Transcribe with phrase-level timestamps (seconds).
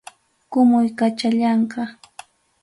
[0.51, 1.83] kumuykachallanqa.